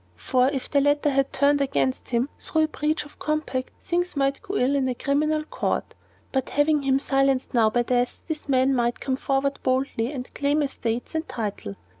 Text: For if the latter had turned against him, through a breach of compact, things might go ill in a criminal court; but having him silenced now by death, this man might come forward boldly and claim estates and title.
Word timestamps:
For 0.17 0.47
if 0.47 0.67
the 0.67 0.81
latter 0.81 1.11
had 1.11 1.31
turned 1.31 1.61
against 1.61 2.09
him, 2.09 2.29
through 2.39 2.63
a 2.63 2.67
breach 2.67 3.05
of 3.05 3.19
compact, 3.19 3.69
things 3.81 4.15
might 4.15 4.41
go 4.41 4.57
ill 4.57 4.75
in 4.75 4.87
a 4.87 4.95
criminal 4.95 5.43
court; 5.43 5.93
but 6.31 6.49
having 6.49 6.81
him 6.81 6.97
silenced 6.97 7.53
now 7.53 7.69
by 7.69 7.83
death, 7.83 8.23
this 8.27 8.49
man 8.49 8.73
might 8.73 8.99
come 8.99 9.15
forward 9.15 9.59
boldly 9.61 10.11
and 10.11 10.33
claim 10.33 10.63
estates 10.63 11.13
and 11.13 11.29
title. 11.29 11.75